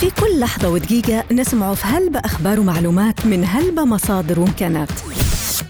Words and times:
في 0.00 0.10
كل 0.10 0.40
لحظة 0.40 0.68
ودقيقة 0.68 1.24
نسمع 1.32 1.74
في 1.74 1.86
هلبة 1.86 2.18
أخبار 2.18 2.60
ومعلومات 2.60 3.26
من 3.26 3.44
هلبة 3.44 3.84
مصادر 3.84 4.40
وإمكانات. 4.40 4.88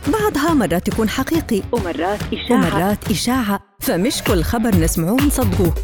بعضها 0.08 0.54
مرات 0.54 0.88
يكون 0.88 1.08
حقيقي 1.08 1.62
ومرات 1.72 2.20
إشاعة. 2.32 2.76
ومرات 2.76 3.10
إشاعة. 3.10 3.60
فمش 3.80 4.22
كل 4.22 4.42
خبر 4.42 4.76
نسمعوه 4.76 5.22
نصدقوه 5.22 5.74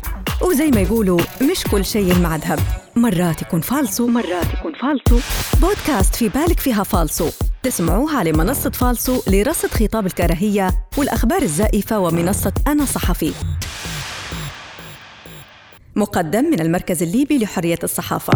وزي 0.43 0.71
ما 0.71 0.80
يقولوا 0.80 1.21
مش 1.51 1.64
كل 1.71 1.85
شيء 1.85 2.19
مع 2.19 2.37
ذهب 2.37 2.59
مرات 2.96 3.43
يكون 3.43 3.61
فالصو. 3.61 4.04
ومرات 4.04 4.46
يكون 4.58 4.72
فالصو. 4.74 5.20
بودكاست 5.60 6.14
في 6.14 6.28
بالك 6.28 6.60
فيها 6.60 6.82
فالصو. 6.82 7.28
تسمعوه 7.62 8.16
على 8.16 8.32
منصة 8.32 8.70
فالصو 8.70 9.22
لرصد 9.28 9.68
خطاب 9.68 10.06
الكراهية 10.06 10.70
والأخبار 10.96 11.42
الزائفة 11.42 11.98
ومنصة 11.98 12.52
أنا 12.66 12.84
صحفي. 12.84 13.32
مقدم 15.96 16.44
من 16.44 16.60
المركز 16.60 17.02
الليبي 17.02 17.38
لحرية 17.38 17.78
الصحافة. 17.84 18.32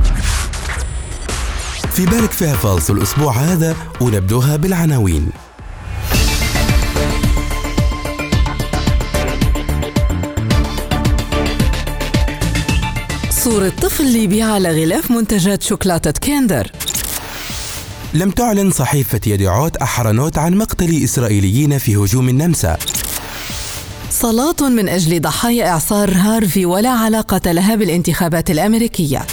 في 1.93 2.07
بالك 2.07 2.31
فيها 2.31 2.57
فالص 2.57 2.91
الأسبوع 2.91 3.33
هذا 3.33 3.77
ونبدوها 4.01 4.57
بالعناوين. 4.57 5.31
صورة 13.31 13.73
طفل 13.83 14.07
ليبي 14.07 14.43
على 14.43 14.83
غلاف 14.83 15.11
منتجات 15.11 15.63
شوكولاتة 15.63 16.11
كندر 16.11 16.73
لم 18.15 18.31
تعلن 18.31 18.71
صحيفة 18.71 19.21
يديعوت 19.27 19.77
أحرنوت 19.77 20.39
عن 20.39 20.55
مقتل 20.55 21.05
إسرائيليين 21.05 21.79
في 21.79 21.97
هجوم 21.97 22.29
النمسا. 22.29 22.79
صلاة 24.23 24.69
من 24.69 24.89
أجل 24.89 25.21
ضحايا 25.21 25.69
إعصار 25.69 26.11
هارفي 26.11 26.67
ولا 26.67 26.91
علاقة 26.91 27.53
لها 27.53 27.75
بالانتخابات 27.75 28.51
الأمريكية. 28.51 29.27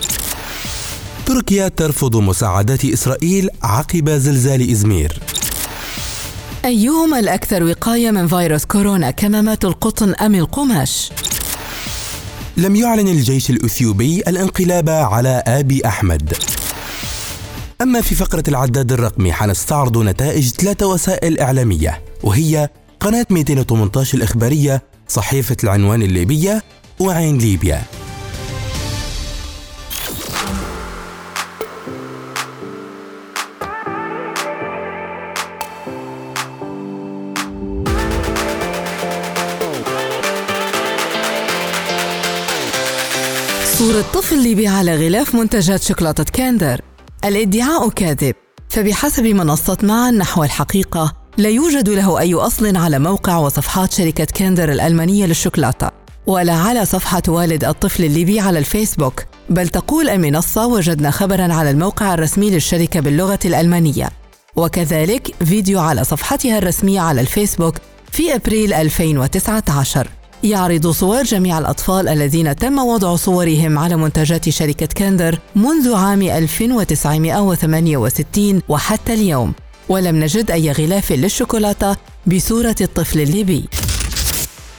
تركيا 1.26 1.68
ترفض 1.68 2.16
مساعدات 2.16 2.86
إسرائيل 2.86 3.50
عقب 3.64 4.10
زلزال 4.10 4.72
إزمير. 4.72 5.20
أيهما 6.66 7.20
الأكثر 7.20 7.64
وقاية 7.64 8.12
من 8.12 8.28
فيروس 8.28 8.66
كورونا 8.66 9.12
كمامات 9.12 9.66
القطن 9.66 10.14
أم 10.14 10.36
القماش؟ 10.36 11.12
لم 12.58 12.76
يعلن 12.76 13.08
الجيش 13.08 13.50
الأثيوبي 13.50 14.24
الانقلاب 14.28 14.90
على 14.90 15.44
آبي 15.48 15.82
أحمد. 15.86 16.34
أما 17.82 18.02
في 18.02 18.16
فقرة 18.16 18.44
العداد 18.48 18.92
الرقمي 18.92 19.34
حنستعرض 19.34 19.98
نتائج 19.98 20.50
ثلاثة 20.50 20.88
وسائل 20.88 21.40
إعلامية 21.40 22.02
وهي 22.24 22.70
قناة 23.00 23.26
218 23.30 24.18
الإخبارية 24.18 24.84
صحيفة 25.08 25.58
العنوان 25.64 26.02
الليبية 26.02 26.64
وعين 27.00 27.38
ليبيا. 27.38 27.84
صورة 43.78 44.02
طفل 44.14 44.44
ليبي 44.44 44.68
على 44.68 44.96
غلاف 44.96 45.36
منتجات 45.36 45.84
شوكولاتة 45.84 46.24
كندر 46.24 46.82
الادعاء 47.26 47.90
كاذب. 47.90 48.36
فبحسب 48.70 49.24
منصة 49.24 49.78
معا 49.84 50.12
نحو 50.12 50.44
الحقيقة 50.44 51.27
لا 51.38 51.50
يوجد 51.50 51.90
له 51.90 52.20
أي 52.20 52.34
أصل 52.34 52.78
على 52.78 53.00
موقع 53.00 53.38
وصفحات 53.38 53.94
شركة 53.94 54.26
كندر 54.26 54.72
الألمانية 54.72 55.26
للشوكولاتة 55.26 55.90
ولا 56.28 56.54
على 56.54 56.86
صفحة 56.86 57.22
والد 57.28 57.66
الطفل 57.66 58.04
الليبي 58.04 58.40
على 58.40 58.60
الفيسبوك. 58.60 59.24
بل 59.50 59.68
تقول 59.68 60.10
المنصة 60.10 60.68
وجدنا 60.68 61.12
خبرا 61.12 61.54
على 61.54 61.72
الموقع 61.72 62.14
الرسمي 62.14 62.50
للشركة 62.50 63.00
باللغة 63.00 63.40
الألمانية. 63.46 64.10
وكذلك 64.56 65.36
فيديو 65.46 65.80
على 65.80 66.04
صفحتها 66.04 66.58
الرسمية 66.58 67.00
على 67.00 67.22
الفيسبوك 67.22 67.76
في 68.12 68.36
أبريل 68.36 68.74
2019 68.74 70.08
يعرض 70.44 70.88
صور 70.88 71.24
جميع 71.24 71.60
الأطفال 71.60 72.08
الذين 72.08 72.56
تم 72.56 72.80
وضع 72.80 73.16
صورهم 73.16 73.80
على 73.80 73.96
منتجات 73.96 74.50
شركة 74.50 74.88
كندر 74.98 75.40
منذ 75.56 75.96
عام 75.96 76.22
1968 76.22 78.62
وحتى 78.70 79.14
اليوم. 79.14 79.54
ولم 79.90 80.16
نجد 80.16 80.52
أي 80.52 80.72
غلاف 80.72 81.12
للشوكولاتة 81.12 81.96
بصورة 82.28 82.76
الطفل 82.82 83.20
الليبي. 83.20 83.66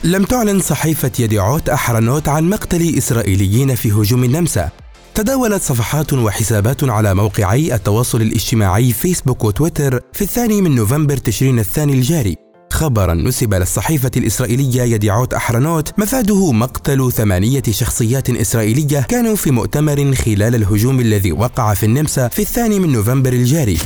لم 0.05 0.25
تعلن 0.25 0.61
صحيفة 0.61 1.13
يديعوت 1.19 1.69
أحرنوت 1.69 2.29
عن 2.29 2.49
مقتل 2.49 2.95
إسرائيليين 2.99 3.75
في 3.75 3.93
هجوم 3.93 4.25
النمسا. 4.25 4.71
تداولت 5.15 5.63
صفحات 5.63 6.13
وحسابات 6.13 6.85
على 6.85 7.15
موقعي 7.15 7.75
التواصل 7.75 8.23
الاجتماعي 8.23 8.93
فيسبوك 8.93 9.45
وتويتر 9.45 10.01
في 10.13 10.23
الثاني 10.23 10.61
من 10.61 10.75
نوفمبر 10.75 11.17
تشرين 11.17 11.59
الثاني 11.59 11.93
الجاري. 11.93 12.37
خبرا 12.71 13.15
نسب 13.15 13.55
للصحيفة 13.55 14.11
الإسرائيلية 14.17 14.83
يديعوت 14.83 15.35
أحرنوت 15.35 15.99
مفاده 15.99 16.53
مقتل 16.53 17.13
ثمانية 17.13 17.63
شخصيات 17.71 18.31
إسرائيلية 18.31 19.01
كانوا 19.01 19.37
في 19.37 19.51
مؤتمر 19.51 20.15
خلال 20.15 20.55
الهجوم 20.55 21.01
الذي 21.01 21.33
وقع 21.33 21.75
في 21.75 21.87
النمسا 21.87 22.29
في 22.29 22.43
الثاني 22.43 22.79
من 22.79 22.93
نوفمبر 22.93 23.33
الجاري. 23.33 23.79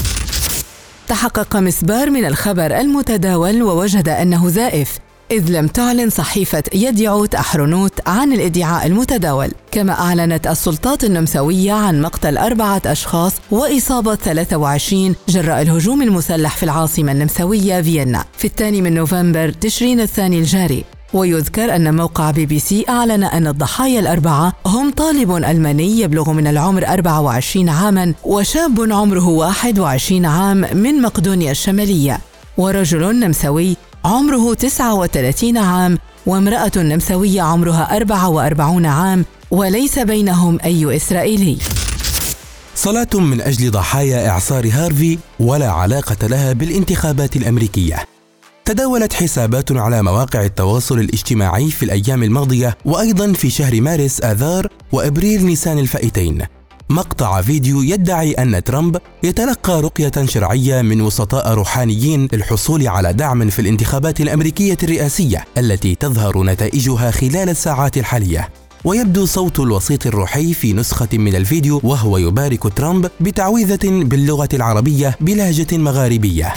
تحقق 1.13 1.57
مسبار 1.57 2.11
من 2.11 2.25
الخبر 2.25 2.81
المتداول 2.81 3.63
ووجد 3.63 4.09
أنه 4.09 4.49
زائف 4.49 4.99
إذ 5.31 5.51
لم 5.51 5.67
تعلن 5.67 6.11
صحيفة 6.11 6.63
يديعوت 6.75 7.35
أحرنوت 7.35 7.93
عن 8.07 8.33
الإدعاء 8.33 8.87
المتداول. 8.87 9.53
كما 9.71 9.93
أعلنت 9.93 10.47
السلطات 10.47 11.05
النمساوية 11.05 11.73
عن 11.73 12.03
مقتل 12.03 12.39
أربعة 12.39 12.83
أشخاص 12.87 13.33
وإصابة 13.51 14.15
23 14.15 15.15
جراء 15.29 15.63
الهجوم 15.63 16.03
المسلح 16.03 16.57
في 16.57 16.63
العاصمة 16.63 17.13
النمساوية 17.13 17.83
فيينا 17.83 18.25
في 18.39 18.45
الثاني 18.45 18.83
من 18.83 18.95
نوفمبر 18.95 19.51
تشرين 19.51 20.01
الثاني 20.01 20.39
الجاري. 20.39 20.85
ويذكر 21.15 21.77
أن 21.77 21.97
موقع 21.97 22.31
بي 22.31 22.47
بي 22.47 22.59
سي 22.59 22.85
أعلن 22.89 23.25
أن 23.25 23.47
الضحايا 23.47 24.01
الأربعة 24.01 24.53
هم 24.67 24.91
طالب 24.91 25.33
ألماني 25.33 26.01
يبلغ 26.01 26.33
من 26.33 26.47
العمر 26.47 26.87
24 26.87 27.69
عاماً 27.69 28.15
وشاب 28.25 28.93
عمره 28.93 29.29
21 29.29 30.25
عام 30.27 30.57
من 30.77 31.03
مقدونيا 31.03 31.51
الشمالية 31.51 32.21
ورجل 32.57 33.21
نمساوي 33.21 33.77
عمره 34.05 34.55
39 34.55 35.59
عام 35.59 35.99
وامرأة 36.27 36.73
نمساوية 36.77 37.43
عمرها 37.43 37.97
44 37.97 38.87
عام 38.87 39.25
وليس 39.51 39.99
بينهم 39.99 40.59
أي 40.65 40.97
إسرائيلي. 40.97 41.59
صلاة 42.75 43.09
من 43.15 43.41
أجل 43.41 43.71
ضحايا 43.71 44.29
إعصار 44.29 44.71
هارفي 44.73 45.19
ولا 45.41 45.71
علاقة 45.71 46.27
لها 46.27 46.53
بالانتخابات 46.53 47.37
الأمريكية. 47.37 48.12
تداولت 48.65 49.13
حسابات 49.13 49.73
على 49.73 50.03
مواقع 50.03 50.45
التواصل 50.45 50.99
الاجتماعي 51.01 51.71
في 51.71 51.83
الأيام 51.83 52.23
الماضية 52.23 52.79
وأيضا 52.85 53.33
في 53.33 53.51
شهر 53.51 53.81
مارس 53.81 54.21
آذار 54.21 54.67
وأبريل 54.93 55.47
نيسان 55.47 55.79
الفائتين. 55.79 56.43
مقطع 56.91 57.43
فيديو 57.43 57.83
يدعي 57.83 58.33
أن 58.33 58.65
ترامب 58.65 58.97
يتلقى 59.23 59.83
رقية 59.83 60.27
شرعية 60.27 60.83
من 60.83 61.01
وسطاء 61.01 61.53
روحانيين 61.53 62.29
للحصول 62.33 62.89
على 62.89 63.13
دعم 63.13 63.51
في 63.51 63.59
الانتخابات 63.59 64.21
الأمريكية 64.21 64.79
الرئاسية 64.83 65.45
التي 65.59 65.95
تظهر 65.95 66.43
نتائجها 66.43 67.11
خلال 67.11 67.49
الساعات 67.49 67.97
الحالية. 67.99 68.49
ويبدو 68.85 69.27
صوت 69.27 69.61
الوسيط 69.61 70.07
الروحي 70.07 70.55
في 70.55 70.73
نسخة 70.73 71.09
من 71.13 71.35
الفيديو 71.37 71.81
وهو 71.85 72.19
يبارك 72.19 72.73
ترامب 72.77 73.11
بتعويذة 73.21 74.05
باللغة 74.05 74.49
العربية 74.55 75.17
بلهجة 75.21 75.79
مغاربية. 75.79 76.55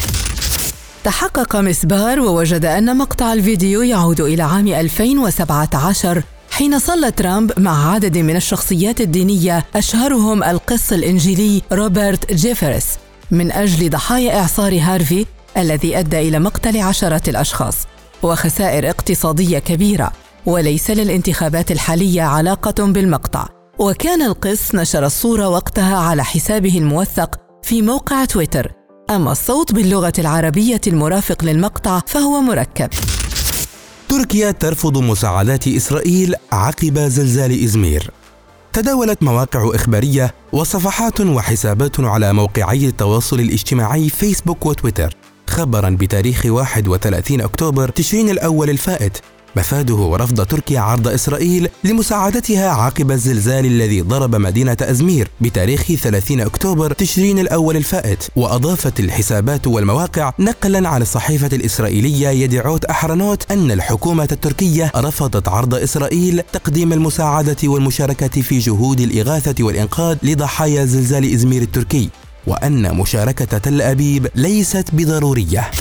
تحقق 1.05 1.55
مسبار 1.55 2.19
ووجد 2.19 2.65
أن 2.65 2.97
مقطع 2.97 3.33
الفيديو 3.33 3.81
يعود 3.81 4.21
إلى 4.21 4.43
عام 4.43 4.67
2017 4.67 6.23
حين 6.51 6.79
صلى 6.79 7.11
ترامب 7.11 7.59
مع 7.59 7.93
عدد 7.93 8.17
من 8.17 8.35
الشخصيات 8.35 9.01
الدينية 9.01 9.65
أشهرهم 9.75 10.43
القس 10.43 10.93
الإنجيلي 10.93 11.61
روبرت 11.71 12.33
جيفرس 12.33 12.85
من 13.31 13.51
أجل 13.51 13.89
ضحايا 13.89 14.39
إعصار 14.39 14.79
هارفي 14.81 15.25
الذي 15.57 15.99
أدى 15.99 16.19
إلى 16.19 16.39
مقتل 16.39 16.77
عشرة 16.77 17.29
الأشخاص 17.29 17.75
وخسائر 18.23 18.89
اقتصادية 18.89 19.59
كبيرة 19.59 20.11
وليس 20.45 20.91
للانتخابات 20.91 21.71
الحالية 21.71 22.21
علاقة 22.21 22.85
بالمقطع. 22.85 23.47
وكان 23.79 24.21
القس 24.21 24.75
نشر 24.75 25.05
الصورة 25.05 25.49
وقتها 25.49 25.97
على 25.97 26.23
حسابه 26.23 26.77
الموثق 26.77 27.39
في 27.63 27.81
موقع 27.81 28.25
تويتر. 28.25 28.84
أما 29.09 29.31
الصوت 29.31 29.73
باللغة 29.73 30.13
العربية 30.19 30.81
المرافق 30.87 31.43
للمقطع 31.43 32.01
فهو 32.07 32.41
مركب. 32.41 32.89
تركيا 34.09 34.51
ترفض 34.51 34.97
مساعدات 34.97 35.67
إسرائيل 35.67 36.35
عقب 36.51 36.99
زلزال 36.99 37.63
إزمير. 37.63 38.11
تداولت 38.73 39.23
مواقع 39.23 39.75
إخبارية 39.75 40.33
وصفحات 40.53 41.21
وحسابات 41.21 41.99
على 41.99 42.33
موقعي 42.33 42.85
التواصل 42.85 43.39
الاجتماعي 43.39 44.09
فيسبوك 44.09 44.65
وتويتر. 44.65 45.15
خبرا 45.47 45.89
بتاريخ 45.89 46.45
31 46.45 47.41
أكتوبر 47.41 47.89
تشرين 47.89 48.29
الأول 48.29 48.69
الفائت. 48.69 49.17
مفاده 49.55 49.93
ورفض 49.95 50.45
تركيا 50.45 50.79
عرض 50.79 51.07
إسرائيل 51.07 51.69
لمساعدتها 51.83 52.69
عقب 52.69 53.11
الزلزال 53.11 53.65
الذي 53.65 54.01
ضرب 54.01 54.35
مدينة 54.35 54.77
أزمير 54.81 55.27
بتاريخ 55.41 55.81
30 55.81 56.41
أكتوبر 56.41 56.93
تشرين 56.93 57.39
الأول 57.39 57.77
الفائت 57.77 58.23
وأضافت 58.35 58.99
الحسابات 58.99 59.67
والمواقع 59.67 60.31
نقلا 60.39 60.89
عن 60.89 61.01
الصحيفة 61.01 61.49
الإسرائيلية 61.53 62.29
يدعوت 62.29 62.85
أحرنوت 62.85 63.51
أن 63.51 63.71
الحكومة 63.71 64.27
التركية 64.31 64.91
رفضت 64.95 65.47
عرض 65.47 65.75
إسرائيل 65.75 66.41
تقديم 66.53 66.93
المساعدة 66.93 67.57
والمشاركة 67.63 68.41
في 68.41 68.59
جهود 68.59 68.99
الإغاثة 69.01 69.63
والإنقاذ 69.63 70.17
لضحايا 70.23 70.85
زلزال 70.85 71.33
إزمير 71.33 71.61
التركي 71.61 72.09
وأن 72.47 72.95
مشاركة 72.97 73.57
تل 73.57 73.81
أبيب 73.81 74.27
ليست 74.35 74.85
بضرورية. 74.93 75.71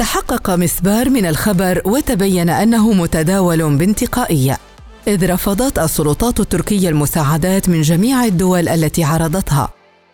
تحقق 0.00 0.50
مسبار 0.50 1.10
من 1.10 1.26
الخبر 1.26 1.82
وتبين 1.86 2.48
أنه 2.48 2.92
متداول 2.92 3.76
بانتقائيه 3.76 4.58
إذ 5.08 5.30
رفضت 5.32 5.78
السلطات 5.78 6.40
التركية 6.40 6.88
المساعدات 6.88 7.68
من 7.68 7.82
جميع 7.82 8.24
الدول 8.24 8.68
التي 8.68 9.04
عرضتها 9.04 9.68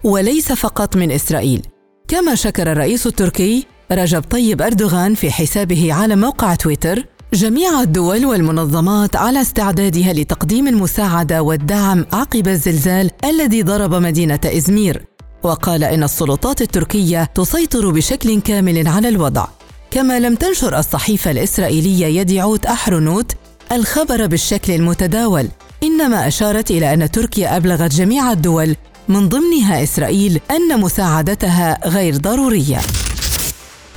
وليس 0.04 0.52
فقط 0.52 0.96
من 0.96 1.12
إسرائيل. 1.12 1.66
كما 2.08 2.34
شكر 2.34 2.72
الرئيس 2.72 3.06
التركي 3.06 3.66
رجب 3.92 4.22
طيب 4.22 4.62
أردوغان 4.62 5.14
في 5.14 5.30
حسابه 5.30 5.92
على 5.92 6.16
موقع 6.16 6.54
تويتر 6.54 7.06
جميع 7.32 7.80
الدول 7.80 8.26
والمنظمات 8.26 9.16
على 9.16 9.40
استعدادها 9.40 10.12
لتقديم 10.12 10.68
المساعدة 10.68 11.42
والدعم 11.42 12.06
عقب 12.12 12.48
الزلزال 12.48 13.10
الذي 13.24 13.62
ضرب 13.62 13.94
مدينة 13.94 14.40
إزمير. 14.44 15.04
وقال 15.42 15.84
إن 15.84 16.02
السلطات 16.02 16.62
التركية 16.62 17.24
تسيطر 17.24 17.90
بشكل 17.90 18.40
كامل 18.40 18.88
على 18.88 19.08
الوضع. 19.08 19.46
كما 19.96 20.20
لم 20.20 20.34
تنشر 20.34 20.78
الصحيفة 20.78 21.30
الإسرائيلية 21.30 22.06
يديعوت 22.20 22.66
أحرنوت 22.66 23.32
الخبر 23.72 24.26
بالشكل 24.26 24.72
المتداول 24.72 25.48
إنما 25.82 26.28
أشارت 26.28 26.70
إلى 26.70 26.94
أن 26.94 27.10
تركيا 27.10 27.56
أبلغت 27.56 27.94
جميع 27.94 28.32
الدول 28.32 28.76
من 29.08 29.28
ضمنها 29.28 29.82
إسرائيل 29.82 30.40
أن 30.50 30.80
مساعدتها 30.80 31.88
غير 31.88 32.16
ضرورية 32.16 32.80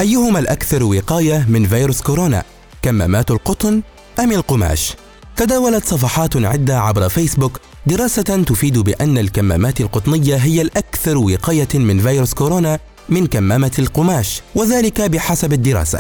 أيهما 0.01 0.39
الأكثر 0.39 0.83
وقاية 0.83 1.45
من 1.49 1.67
فيروس 1.67 2.01
كورونا؟ 2.01 2.43
كمامات 2.81 3.31
القطن 3.31 3.81
أم 4.19 4.31
القماش؟ 4.31 4.95
تداولت 5.35 5.85
صفحات 5.85 6.37
عدة 6.37 6.79
عبر 6.79 7.09
فيسبوك 7.09 7.59
دراسة 7.87 8.23
تفيد 8.23 8.77
بأن 8.77 9.17
الكمامات 9.17 9.81
القطنية 9.81 10.35
هي 10.35 10.61
الأكثر 10.61 11.17
وقاية 11.17 11.67
من 11.73 11.99
فيروس 11.99 12.33
كورونا 12.33 12.79
من 13.09 13.27
كمامة 13.27 13.71
القماش 13.79 14.41
وذلك 14.56 15.01
بحسب 15.01 15.53
الدراسة 15.53 16.00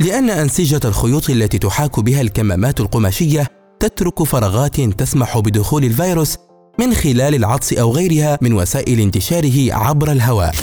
لأن 0.00 0.30
أنسجة 0.30 0.80
الخيوط 0.84 1.30
التي 1.30 1.58
تحاك 1.58 2.00
بها 2.00 2.20
الكمامات 2.20 2.80
القماشية 2.80 3.46
تترك 3.80 4.22
فراغات 4.22 4.80
تسمح 4.80 5.38
بدخول 5.38 5.84
الفيروس 5.84 6.36
من 6.78 6.94
خلال 6.94 7.34
العطس 7.34 7.72
أو 7.72 7.92
غيرها 7.92 8.38
من 8.42 8.52
وسائل 8.52 9.00
انتشاره 9.00 9.74
عبر 9.74 10.12
الهواء. 10.12 10.54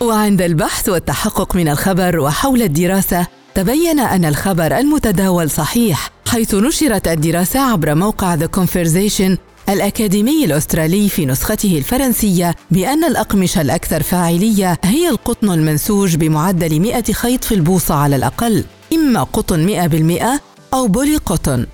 وعند 0.00 0.42
البحث 0.42 0.88
والتحقق 0.88 1.56
من 1.56 1.68
الخبر 1.68 2.18
وحول 2.18 2.62
الدراسة 2.62 3.26
تبين 3.54 4.00
أن 4.00 4.24
الخبر 4.24 4.78
المتداول 4.78 5.50
صحيح 5.50 6.10
حيث 6.28 6.54
نشرت 6.54 7.08
الدراسة 7.08 7.60
عبر 7.60 7.94
موقع 7.94 8.36
The 8.36 8.48
Conversation 8.60 9.36
الأكاديمي 9.68 10.44
الأسترالي 10.44 11.08
في 11.08 11.26
نسخته 11.26 11.78
الفرنسية 11.78 12.54
بأن 12.70 13.04
الأقمشة 13.04 13.60
الأكثر 13.60 14.02
فاعلية 14.02 14.78
هي 14.84 15.08
القطن 15.08 15.50
المنسوج 15.50 16.16
بمعدل 16.16 16.80
100 16.80 17.02
خيط 17.02 17.44
في 17.44 17.54
البوصة 17.54 17.94
على 17.94 18.16
الأقل 18.16 18.64
إما 18.92 19.22
قطن 19.22 19.88
100% 20.36 20.40
أو 20.74 20.86
بولي 20.86 21.16
قطن 21.16 21.66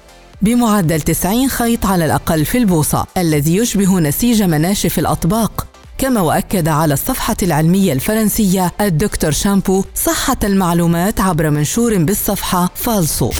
بمعدل 0.43 1.01
90 1.01 1.49
خيط 1.49 1.87
على 1.87 2.05
الأقل 2.07 2.45
في 2.45 2.59
البوصة 2.59 3.07
الذي 3.17 3.57
يشبه 3.57 4.01
نسيج 4.01 4.43
مناشف 4.43 4.99
الأطباق. 4.99 5.67
كما 5.99 6.21
وأكد 6.21 6.69
على 6.69 6.95
الصفحة 6.95 7.37
العلمية 7.43 7.93
الفرنسية 7.93 8.73
الدكتور 8.81 9.31
شامبو 9.31 9.85
صحة 9.95 10.37
المعلومات 10.45 11.21
عبر 11.21 11.51
منشور 11.51 11.97
بالصفحة 11.99 12.71
فالسو. 12.75 13.31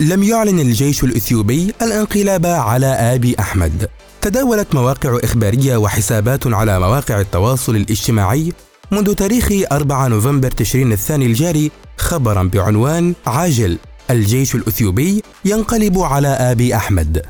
لم 0.00 0.22
يعلن 0.22 0.60
الجيش 0.60 1.04
الإثيوبي 1.04 1.74
الانقلاب 1.82 2.46
على 2.46 2.86
آبي 2.86 3.36
أحمد. 3.40 3.88
تداولت 4.20 4.74
مواقع 4.74 5.18
إخبارية 5.24 5.76
وحسابات 5.76 6.46
على 6.46 6.80
مواقع 6.80 7.20
التواصل 7.20 7.76
الاجتماعي 7.76 8.52
منذ 8.90 9.14
تاريخ 9.14 9.48
4 9.72 10.08
نوفمبر 10.08 10.50
تشرين 10.50 10.92
الثاني 10.92 11.26
الجاري 11.26 11.70
خبرا 11.96 12.42
بعنوان 12.42 13.14
عاجل. 13.26 13.78
الجيش 14.10 14.54
الأثيوبي 14.54 15.22
ينقلب 15.44 15.98
على 15.98 16.28
آبي 16.28 16.76
أحمد. 16.76 17.22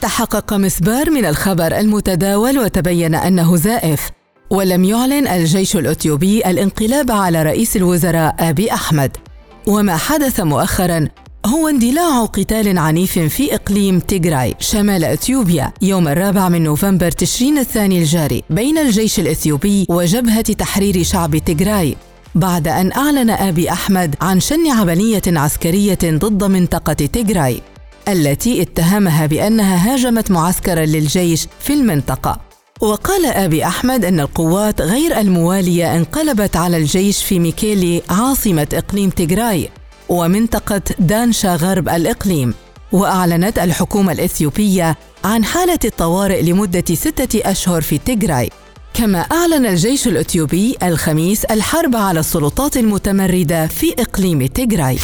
تحقق 0.00 0.52
مسبار 0.52 1.10
من 1.10 1.24
الخبر 1.24 1.78
المتداول 1.78 2.58
وتبين 2.58 3.14
أنه 3.14 3.56
زائف 3.56 4.10
ولم 4.50 4.84
يعلن 4.84 5.28
الجيش 5.28 5.76
الأثيوبي 5.76 6.50
الانقلاب 6.50 7.10
على 7.10 7.42
رئيس 7.42 7.76
الوزراء 7.76 8.36
آبي 8.38 8.72
أحمد. 8.72 9.16
وما 9.66 9.96
حدث 9.96 10.40
مؤخرا 10.40 11.08
هو 11.46 11.68
اندلاع 11.68 12.24
قتال 12.24 12.78
عنيف 12.78 13.18
في 13.18 13.54
إقليم 13.54 13.98
تيغراي 13.98 14.54
شمال 14.58 15.04
أثيوبيا 15.04 15.72
يوم 15.82 16.08
الرابع 16.08 16.48
من 16.48 16.62
نوفمبر 16.62 17.10
تشرين 17.10 17.58
الثاني 17.58 17.98
الجاري 17.98 18.42
بين 18.50 18.78
الجيش 18.78 19.20
الإثيوبي 19.20 19.86
وجبهة 19.88 20.42
تحرير 20.42 21.02
شعب 21.02 21.36
تيغراي. 21.36 21.96
بعد 22.34 22.68
أن 22.68 22.92
أعلن 22.92 23.30
آبي 23.30 23.70
أحمد 23.70 24.14
عن 24.20 24.40
شن 24.40 24.70
عملية 24.70 25.22
عسكرية 25.26 25.98
ضد 26.04 26.44
منطقة 26.44 26.92
تيغراي 26.92 27.60
التي 28.08 28.62
اتهمها 28.62 29.26
بأنها 29.26 29.94
هاجمت 29.94 30.30
معسكرا 30.30 30.84
للجيش 30.84 31.46
في 31.60 31.72
المنطقة. 31.72 32.40
وقال 32.80 33.26
آبي 33.26 33.66
أحمد 33.66 34.04
أن 34.04 34.20
القوات 34.20 34.80
غير 34.80 35.20
الموالية 35.20 35.96
انقلبت 35.96 36.56
على 36.56 36.76
الجيش 36.76 37.24
في 37.24 37.38
ميكيلي 37.38 38.02
عاصمة 38.10 38.68
إقليم 38.72 39.10
تيغراي. 39.10 39.68
ومنطقة 40.08 40.82
دانشا 40.98 41.54
غرب 41.54 41.88
الإقليم 41.88 42.54
وأعلنت 42.92 43.58
الحكومة 43.58 44.12
الإثيوبية 44.12 44.96
عن 45.24 45.44
حالة 45.44 45.78
الطوارئ 45.84 46.42
لمدة 46.42 46.94
ستة 46.94 47.50
أشهر 47.50 47.80
في 47.80 47.98
تيغراي. 47.98 48.50
كما 48.94 49.18
أعلن 49.18 49.66
الجيش 49.66 50.08
الإثيوبي 50.08 50.76
الخميس 50.82 51.44
الحرب 51.44 51.96
على 51.96 52.20
السلطات 52.20 52.76
المتمردة 52.76 53.66
في 53.66 53.94
إقليم 53.98 54.46
تيغراي. 54.46 54.98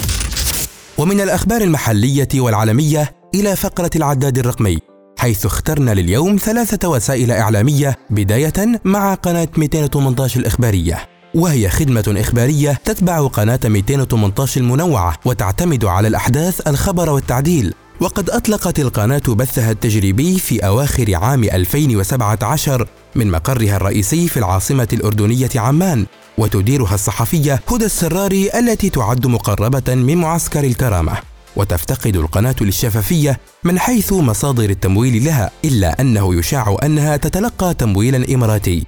ومن 0.98 1.20
الأخبار 1.20 1.60
المحلية 1.60 2.28
والعالمية 2.34 3.12
إلى 3.34 3.56
فقرة 3.56 3.90
العداد 3.96 4.38
الرقمي 4.38 4.78
حيث 5.18 5.46
اخترنا 5.46 5.90
لليوم 5.90 6.36
ثلاثة 6.36 6.88
وسائل 6.88 7.30
إعلامية 7.32 7.98
بداية 8.10 8.80
مع 8.84 9.14
قناة 9.14 9.48
218 9.56 10.40
الإخبارية. 10.40 11.17
وهي 11.34 11.68
خدمة 11.68 12.14
إخبارية 12.20 12.80
تتبع 12.84 13.26
قناة 13.26 13.60
218 13.64 14.60
المنوعة 14.60 15.16
وتعتمد 15.24 15.84
على 15.84 16.08
الأحداث 16.08 16.68
الخبر 16.68 17.10
والتعديل. 17.10 17.74
وقد 18.00 18.30
أطلقت 18.30 18.80
القناة 18.80 19.22
بثها 19.28 19.70
التجريبي 19.70 20.38
في 20.38 20.66
أواخر 20.66 21.14
عام 21.14 21.44
2017 21.44 22.88
من 23.14 23.30
مقرها 23.30 23.76
الرئيسي 23.76 24.28
في 24.28 24.36
العاصمة 24.36 24.88
الأردنية 24.92 25.50
عمان. 25.54 26.06
وتديرها 26.38 26.94
الصحفية 26.94 27.60
هدى 27.68 27.84
السراري 27.84 28.50
التي 28.58 28.90
تعد 28.90 29.26
مقربة 29.26 29.94
من 29.94 30.16
معسكر 30.16 30.64
الكرامة. 30.64 31.12
وتفتقد 31.56 32.16
القناة 32.16 32.56
للشفافية 32.60 33.40
من 33.64 33.78
حيث 33.78 34.12
مصادر 34.12 34.70
التمويل 34.70 35.24
لها 35.24 35.50
إلا 35.64 36.00
أنه 36.00 36.34
يشاع 36.34 36.76
أنها 36.82 37.16
تتلقى 37.16 37.74
تمويلا 37.74 38.34
إماراتي. 38.34 38.86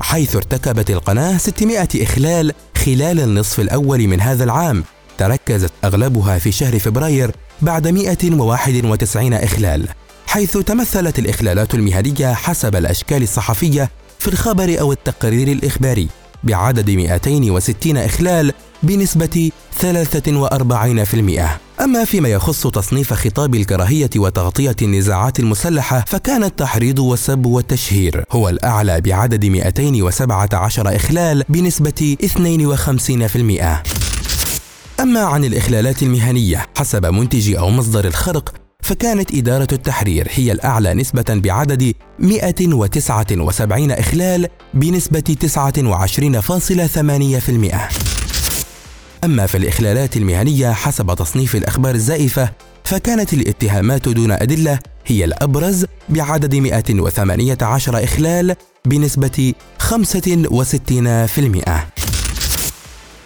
حيث 0.00 0.36
ارتكبت 0.36 0.90
القناة 0.90 1.38
600 1.38 1.88
إخلال 1.94 2.52
خلال 2.76 3.20
النصف 3.20 3.60
الأول 3.60 4.06
من 4.06 4.20
هذا 4.20 4.44
العام. 4.44 4.84
تركزت 5.18 5.72
أغلبها 5.84 6.38
في 6.38 6.52
شهر 6.52 6.78
فبراير 6.78 7.30
بعد 7.62 7.88
191 7.88 9.32
إخلال 9.32 9.88
حيث 10.26 10.56
تمثلت 10.56 11.18
الإخلالات 11.18 11.74
المهنية 11.74 12.34
حسب 12.34 12.76
الأشكال 12.76 13.22
الصحفية 13.22 13.90
في 14.18 14.28
الخبر 14.28 14.80
أو 14.80 14.92
التقرير 14.92 15.48
الإخباري. 15.48 16.08
بعدد 16.44 16.90
260 16.90 17.96
إخلال 17.96 18.52
بنسبة 18.82 19.50
43% 19.80 19.84
أما 21.80 22.04
فيما 22.04 22.28
يخص 22.28 22.66
تصنيف 22.66 23.12
خطاب 23.12 23.54
الكراهية 23.54 24.10
وتغطية 24.16 24.76
النزاعات 24.82 25.40
المسلحة 25.40 26.04
فكان 26.06 26.44
التحريض 26.44 26.98
والسب 26.98 27.46
والتشهير 27.46 28.24
هو 28.32 28.48
الأعلى 28.48 29.00
بعدد 29.00 29.44
217 29.44 30.96
إخلال 30.96 31.44
بنسبة 31.48 32.16
52% 32.22 32.26
أما 35.00 35.20
عن 35.20 35.44
الإخلالات 35.44 36.02
المهنية 36.02 36.66
حسب 36.76 37.06
منتج 37.06 37.54
أو 37.54 37.70
مصدر 37.70 38.04
الخرق 38.04 38.54
فكانت 38.90 39.34
إدارة 39.34 39.68
التحرير 39.72 40.28
هي 40.30 40.52
الأعلى 40.52 40.94
نسبة 40.94 41.24
بعدد 41.28 41.94
179 42.18 43.90
إخلال 43.90 44.48
بنسبة 44.74 45.36
29.8% 45.44 45.48
أما 49.24 49.46
في 49.46 49.56
الإخلالات 49.56 50.16
المهنية 50.16 50.72
حسب 50.72 51.14
تصنيف 51.14 51.56
الأخبار 51.56 51.94
الزائفة 51.94 52.52
فكانت 52.84 53.32
الاتهامات 53.32 54.08
دون 54.08 54.32
أدلة 54.32 54.78
هي 55.06 55.24
الأبرز 55.24 55.86
بعدد 56.08 56.54
118 56.54 58.04
إخلال 58.04 58.56
بنسبة 58.84 59.54
65%. 59.80 59.84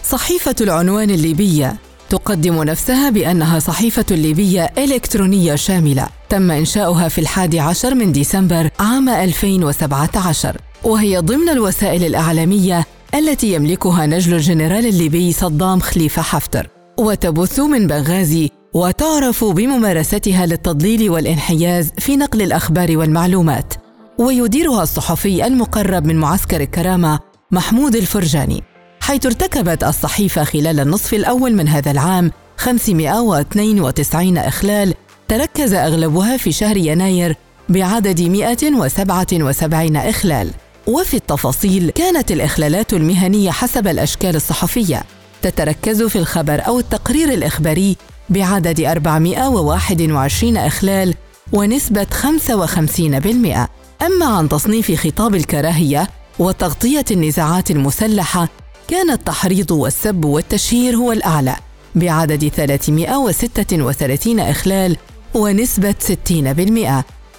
صحيفة 0.04 0.56
العنوان 0.60 1.10
الليبية 1.10 1.76
تقدم 2.14 2.62
نفسها 2.62 3.10
بأنها 3.10 3.58
صحيفة 3.58 4.04
ليبية 4.10 4.72
إلكترونية 4.78 5.54
شاملة. 5.54 6.06
تم 6.28 6.50
إنشاؤها 6.50 7.08
في 7.08 7.20
الحادي 7.20 7.60
عشر 7.60 7.94
من 7.94 8.12
ديسمبر 8.12 8.70
عام 8.80 9.08
2017 9.08 10.56
وهي 10.84 11.18
ضمن 11.18 11.48
الوسائل 11.48 12.04
الإعلامية 12.04 12.86
التي 13.14 13.52
يملكها 13.54 14.06
نجل 14.06 14.34
الجنرال 14.34 14.86
الليبي 14.86 15.32
صدام 15.32 15.80
خليفة 15.80 16.22
حفتر. 16.22 16.68
وتبث 16.98 17.60
من 17.60 17.86
بنغازي 17.86 18.50
وتعرف 18.74 19.44
بممارستها 19.44 20.46
للتضليل 20.46 21.10
والانحياز 21.10 21.92
في 21.98 22.16
نقل 22.16 22.42
الأخبار 22.42 22.96
والمعلومات. 22.96 23.74
ويديرها 24.18 24.82
الصحفي 24.82 25.46
المقرب 25.46 26.06
من 26.06 26.16
معسكر 26.16 26.60
الكرامة 26.60 27.20
محمود 27.50 27.96
الفرجاني. 27.96 28.62
حيث 29.04 29.26
ارتكبت 29.26 29.84
الصحيفة 29.84 30.44
خلال 30.44 30.80
النصف 30.80 31.14
الأول 31.14 31.54
من 31.54 31.68
هذا 31.68 31.90
العام 31.90 32.32
592 32.56 34.38
إخلال 34.38 34.94
تركز 35.28 35.74
أغلبها 35.74 36.36
في 36.36 36.52
شهر 36.52 36.76
يناير 36.76 37.36
بعدد 37.68 38.20
177 38.20 39.96
إخلال. 39.96 40.50
وفي 40.86 41.14
التفاصيل 41.14 41.90
كانت 41.90 42.32
الإخلالات 42.32 42.92
المهنية 42.92 43.50
حسب 43.50 43.88
الأشكال 43.88 44.36
الصحفية 44.36 45.02
تتركز 45.42 46.02
في 46.02 46.16
الخبر 46.16 46.66
أو 46.66 46.78
التقرير 46.78 47.28
الإخباري 47.32 47.96
بعدد 48.30 48.80
421 48.80 50.56
إخلال 50.56 51.14
ونسبة 51.52 52.06
55% 52.22 53.68
أما 54.02 54.26
عن 54.26 54.48
تصنيف 54.48 55.06
خطاب 55.06 55.34
الكراهية 55.34 56.08
وتغطية 56.38 57.04
النزاعات 57.10 57.70
المسلحة 57.70 58.48
كان 58.88 59.10
التحريض 59.10 59.70
والسب 59.70 60.24
والتشهير 60.24 60.96
هو 60.96 61.12
الأعلى 61.12 61.56
بعدد 61.94 62.48
336 62.48 64.40
إخلال 64.40 64.96
ونسبة 65.34 65.94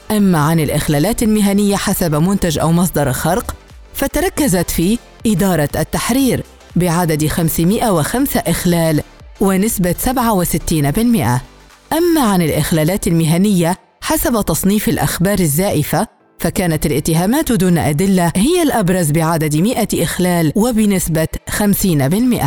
60% 0.09 0.11
أما 0.11 0.37
عن 0.39 0.59
الإخلالات 0.59 1.23
المهنية 1.23 1.75
حسب 1.75 2.15
منتج 2.15 2.59
أو 2.59 2.71
مصدر 2.71 3.13
خرق 3.13 3.55
فتركزت 3.93 4.69
في 4.71 4.99
إدارة 5.27 5.69
التحرير 5.75 6.43
بعدد 6.75 7.27
505 7.27 8.39
إخلال 8.39 9.03
ونسبة 9.41 9.95
67% 10.05 10.09
أما 11.93 12.21
عن 12.21 12.41
الإخلالات 12.41 13.07
المهنية 13.07 13.77
حسب 14.01 14.41
تصنيف 14.41 14.89
الأخبار 14.89 15.39
الزائفة 15.39 16.07
فكانت 16.39 16.86
الاتهامات 16.86 17.51
دون 17.51 17.77
أدلة 17.77 18.32
هي 18.36 18.63
الأبرز 18.63 19.12
بعدد 19.12 19.56
100 19.56 19.88
إخلال 19.94 20.54
وبنسبة 20.56 21.27
50%. 21.50 22.46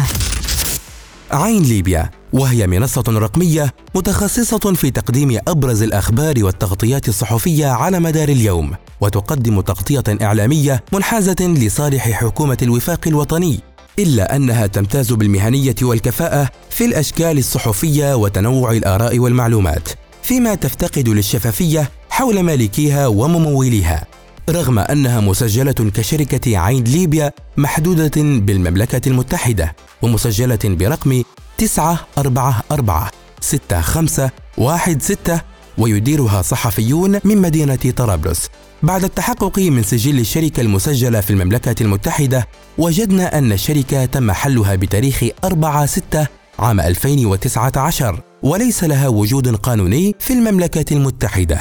عين 1.31 1.63
ليبيا 1.63 2.11
وهي 2.33 2.67
منصة 2.67 3.05
رقمية 3.09 3.75
متخصصة 3.95 4.59
في 4.75 4.91
تقديم 4.91 5.39
أبرز 5.49 5.83
الأخبار 5.83 6.45
والتغطيات 6.45 7.09
الصحفية 7.09 7.67
على 7.67 8.01
مدار 8.01 8.29
اليوم، 8.29 8.75
وتقدم 9.01 9.61
تغطية 9.61 10.05
إعلامية 10.23 10.85
منحازة 10.93 11.37
لصالح 11.41 12.11
حكومة 12.11 12.59
الوفاق 12.63 13.09
الوطني، 13.09 13.61
إلا 13.99 14.37
أنها 14.37 14.67
تمتاز 14.67 15.13
بالمهنية 15.13 15.75
والكفاءة 15.83 16.51
في 16.71 16.85
الأشكال 16.85 17.39
الصحفية 17.39 18.17
وتنوع 18.17 18.73
الآراء 18.73 19.19
والمعلومات، 19.19 19.89
فيما 20.23 20.55
تفتقد 20.55 21.09
للشفافية 21.09 21.91
حول 22.19 22.41
مالكيها 22.41 23.07
ومموليها 23.07 24.07
رغم 24.51 24.79
أنها 24.79 25.21
مسجلة 25.21 25.73
كشركة 25.73 26.59
عين 26.59 26.85
ليبيا 26.85 27.33
محدودة 27.57 28.11
بالمملكة 28.17 29.09
المتحدة 29.09 29.77
ومسجلة 30.03 30.59
برقم 30.65 31.23
944 31.59 33.09
6516 33.41 35.41
ويديرها 35.79 36.43
صحفيون 36.43 37.21
من 37.25 37.39
مدينة 37.39 37.93
طرابلس. 37.97 38.49
بعد 38.83 39.05
التحقق 39.05 39.59
من 39.59 39.83
سجل 39.83 40.19
الشركة 40.19 40.61
المسجلة 40.61 41.21
في 41.21 41.31
المملكة 41.31 41.83
المتحدة 41.83 42.49
وجدنا 42.79 43.39
أن 43.39 43.53
الشركة 43.53 44.05
تم 44.05 44.33
حلها 44.33 44.75
بتاريخ 44.75 45.25
4 45.45 45.87
6 45.87 46.27
عام 46.59 46.81
2019 46.81 48.21
وليس 48.43 48.85
لها 48.85 49.09
وجود 49.09 49.57
قانوني 49.57 50.15
في 50.19 50.33
المملكة 50.33 50.95
المتحدة. 50.95 51.59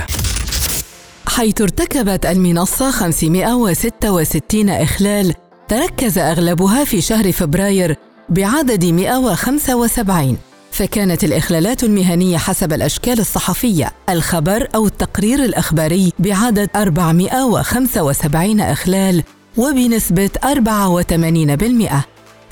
حيث 1.38 1.62
ارتكبت 1.62 2.26
المنصة 2.26 2.92
566 2.92 4.70
إخلال 4.70 5.34
تركز 5.68 6.18
أغلبها 6.18 6.84
في 6.84 7.02
شهر 7.02 7.32
فبراير 7.32 7.96
بعدد 8.30 8.86
175 8.86 10.38
فكانت 10.72 11.24
الإخلالات 11.24 11.84
المهنية 11.84 12.38
حسب 12.38 12.74
الأشكال 12.74 13.20
الصحفية 13.20 13.92
الخبر 14.10 14.68
أو 14.76 14.86
التقرير 14.86 15.44
الأخباري 15.44 16.14
بعدد 16.20 16.70
475 16.76 18.62
إخلال 18.62 19.24
وبنسبة 19.58 20.30
84% 20.46 20.50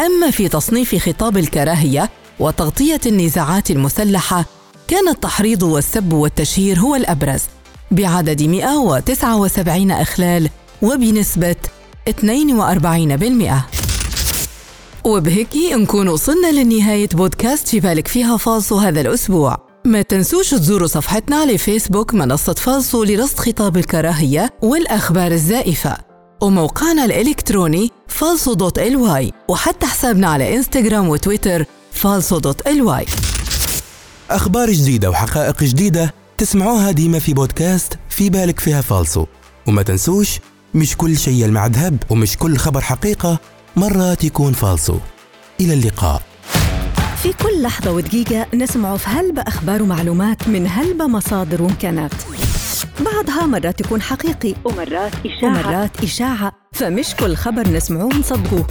أما 0.02 0.32
في 0.32 0.48
تصنيف 0.48 0.96
خطاب 0.96 1.38
الكراهية 1.38 2.10
وتغطية 2.40 3.02
النزاعات 3.06 3.72
المسلحة 3.72 4.46
كان 4.88 5.08
التحريض 5.08 5.64
والسب 5.64 6.14
والتشهير 6.14 6.80
هو 6.80 6.96
الأبرز. 6.96 7.42
بعدد 7.96 8.44
179 8.44 9.92
إخلال 9.92 10.50
وبنسبة 10.82 11.56
42% 12.10 12.14
وبهيك 15.06 15.56
نكون 15.56 16.08
وصلنا 16.08 16.52
لنهاية 16.52 17.10
بودكاست 17.14 17.68
في 17.68 17.80
بالك 17.80 18.08
فيها 18.08 18.38
فالصو 18.38 18.78
هذا 18.78 19.02
الأسبوع. 19.02 19.58
ما 19.86 20.02
تنسوش 20.02 20.50
تزوروا 20.50 20.88
صفحتنا 20.88 21.36
على 21.36 21.58
فيسبوك 21.58 22.14
منصة 22.14 22.54
فالصو 22.54 23.04
لرصد 23.04 23.40
خطاب 23.40 23.78
الكراهية 23.78 24.54
والأخبار 24.62 25.32
الزائفة. 25.32 25.98
وموقعنا 26.42 27.06
الإلكتروني 27.06 27.92
فالصو 28.08 28.54
dot 28.54 28.80
LY. 28.80 29.32
وحتى 29.48 29.86
حسابنا 29.86 30.28
على 30.28 30.56
إنستغرام 30.56 31.10
وتويتر 31.10 31.66
فالصو 31.92 32.40
dot 32.40 32.68
LY. 32.68 33.06
أخبار 34.32 34.72
جديدة 34.72 35.10
وحقائق 35.10 35.64
جديدة 35.64 36.14
تسمعوها 36.38 36.92
ديما 36.92 37.20
في 37.20 37.34
بودكاست 37.34 38.00
في 38.10 38.30
بالك 38.30 38.60
فيها 38.60 38.82
فالصو 38.82 39.26
وما 39.68 39.82
تنسوش 39.82 40.40
مش 40.74 40.98
كل 40.98 41.18
شيء 41.18 41.46
المع 41.46 41.68
ذهب 41.68 42.04
ومش 42.10 42.38
كل 42.38 42.58
خبر 42.58 42.82
حقيقة 42.82 43.40
مرات 43.76 44.24
يكون 44.24 44.54
فالصو 44.54 44.98
إلى 45.62 45.74
اللقاء. 45.74 46.22
في 47.24 47.34
كل 47.34 47.62
لحظة 47.62 47.92
ودقيقة 47.92 48.46
نسمع 48.54 48.98
في 48.98 49.10
هلبة 49.10 49.42
أخبار 49.42 49.84
ومعلومات 49.84 50.48
من 50.48 50.68
هلبة 50.68 51.08
مصادر 51.08 51.62
وإمكانات. 51.62 52.12
بعضها 53.00 53.46
مرات 53.46 53.82
يكون 53.82 54.02
حقيقي 54.02 54.56
ومرات 54.66 55.12
إشاعة. 55.26 55.50
ومرات 55.50 56.04
إشاعة. 56.04 56.52
فمش 56.74 57.16
كل 57.20 57.36
خبر 57.36 57.68
نسمعوه 57.68 58.14
نصدقوه 58.16 58.68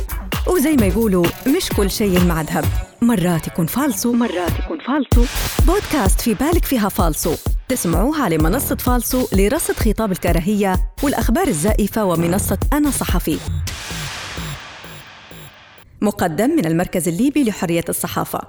وزي 0.47 0.77
ما 0.77 0.87
يقولوا 0.87 1.27
مش 1.57 1.69
كل 1.77 1.91
شيء 1.91 2.25
مع 2.25 2.43
ذهب 2.43 2.65
مرات 3.03 3.47
يكون 3.47 3.67
فالصو. 3.67 4.13
مرات 4.13 4.59
يكون 4.65 4.79
فالصو. 4.79 5.25
بودكاست 5.67 6.21
في 6.21 6.35
بالك 6.35 6.65
فيها 6.65 6.89
فالصو. 6.89 7.35
تسمعوها 7.69 8.25
على 8.25 8.39
منصة 8.39 8.77
فالصو 8.77 9.27
لرصد 9.33 9.75
خطاب 9.75 10.13
الكراهية 10.13 10.77
والأخبار 11.03 11.49
الزائفة 11.49 12.05
ومنصة 12.05 12.59
أنا 12.73 12.91
صحفي. 12.91 13.39
مقدم 16.03 16.51
من 16.51 16.67
المركز 16.67 17.09
الليبي 17.09 17.45
لحرية 17.45 17.85
الصحافة. 17.89 18.41